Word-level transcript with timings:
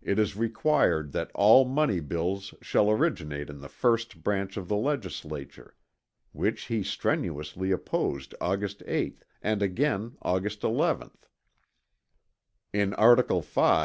it 0.00 0.18
is 0.18 0.34
required 0.34 1.12
that 1.12 1.30
all 1.34 1.66
money 1.66 2.00
bills 2.00 2.54
shall 2.62 2.90
originate 2.90 3.50
in 3.50 3.60
the 3.60 3.68
first 3.68 4.22
Branch 4.24 4.56
of 4.56 4.66
the 4.66 4.76
Legislature; 4.78 5.74
which 6.32 6.68
he 6.68 6.82
strenuously 6.82 7.70
opposed 7.70 8.34
Aug: 8.40 8.82
8, 8.86 9.24
and 9.42 9.60
again, 9.62 10.16
Aug: 10.24 10.64
11. 10.64 11.10
In 12.72 12.94
Art: 12.94 13.28
V. 13.28 13.80